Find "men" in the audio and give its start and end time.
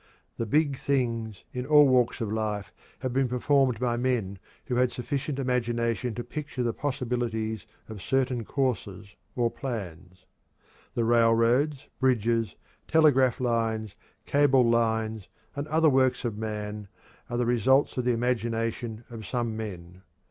3.97-4.39, 19.55-20.01